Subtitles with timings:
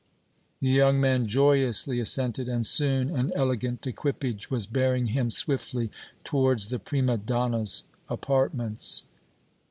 [0.61, 5.91] The young man joyously assented, and soon an elegant equipage was bearing him swiftly
[6.23, 9.03] towards the prima donna's apartments.